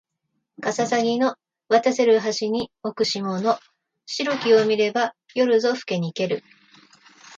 [0.61, 1.35] かささぎの
[1.69, 3.59] 渡せる橋に置く霜の
[4.07, 6.43] 白きを見れば夜ぞふけにける